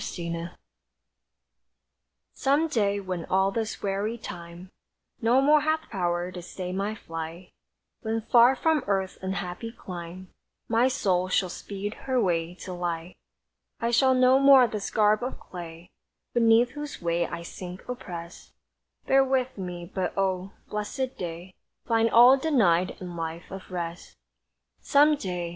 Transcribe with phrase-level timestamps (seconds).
[0.01, 0.49] SOME DAY
[2.33, 4.71] Some day when all this weary time
[5.21, 7.51] No more hath power to stay my flight;
[8.01, 10.29] When far from earth's unhappy clime
[10.67, 13.15] My soul shall speed her way to light,
[13.79, 15.91] I shall no more this garb of clay
[16.33, 18.53] (Beneath whose weight I sink opprest)
[19.05, 21.53] Bear with me; but, oh blesséd day,
[21.85, 24.17] Find all denied in life of rest!
[24.79, 25.49] Some day!